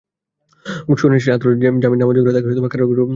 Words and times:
শুনানি 0.95 1.19
শেষে 1.19 1.31
আদালত 1.31 1.57
জামিন 1.63 1.79
নামঞ্জুর 1.93 2.23
করে 2.23 2.33
তাঁকে 2.35 2.47
কারাগারে 2.47 2.63
পাঠানোর 2.65 2.87
নির্দেশ 2.87 2.99
দেন। 2.99 3.09